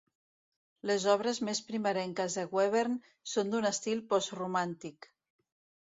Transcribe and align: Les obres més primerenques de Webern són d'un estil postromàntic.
Les 0.91 1.05
obres 1.15 1.41
més 1.49 1.61
primerenques 1.67 2.39
de 2.41 2.47
Webern 2.59 2.99
són 3.35 3.55
d'un 3.55 3.71
estil 3.75 4.05
postromàntic. 4.15 5.11